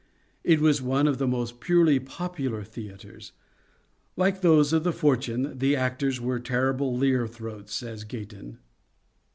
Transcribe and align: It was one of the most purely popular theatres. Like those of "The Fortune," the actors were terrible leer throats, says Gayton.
It 0.43 0.59
was 0.59 0.81
one 0.81 1.05
of 1.05 1.19
the 1.19 1.27
most 1.27 1.59
purely 1.59 1.99
popular 1.99 2.63
theatres. 2.63 3.33
Like 4.17 4.41
those 4.41 4.73
of 4.73 4.83
"The 4.83 4.91
Fortune," 4.91 5.59
the 5.59 5.75
actors 5.75 6.19
were 6.19 6.39
terrible 6.39 6.97
leer 6.97 7.27
throats, 7.27 7.75
says 7.75 8.03
Gayton. 8.03 8.57